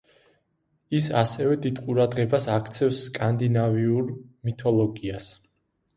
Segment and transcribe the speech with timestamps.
[0.99, 4.11] ის ასევე დიდ ყურადღებას აქცევს სკანდინავიურ
[4.49, 5.29] მითოლოგიას.